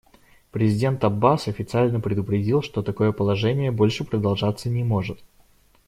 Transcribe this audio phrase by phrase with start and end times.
[0.49, 5.21] Президент Аббас официально предупредил, что такое положение больше продолжаться не может.